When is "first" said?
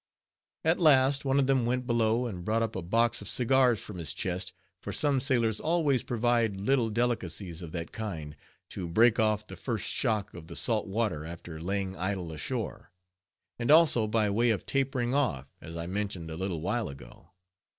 9.55-9.85